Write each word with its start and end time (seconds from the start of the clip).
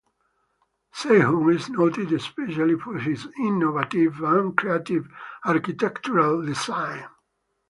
Seyhun 0.95 1.53
is 1.53 1.69
noted 1.69 2.19
specially 2.19 2.73
for 2.75 2.97
his 2.97 3.27
innovative 3.39 4.23
and 4.23 4.57
creative 4.57 5.07
architectural 5.45 6.43
design. 6.43 7.05